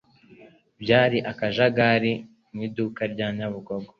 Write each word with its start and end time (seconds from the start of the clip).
Byari 0.81 1.17
akajagari 1.31 2.11
mu 2.53 2.59
iduka 2.67 3.01
rya 3.13 3.27
Nyabugogo. 3.35 3.89